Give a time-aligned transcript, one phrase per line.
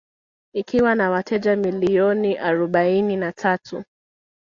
[0.53, 3.83] Ikiwa na wateja milioni arobaini na tatu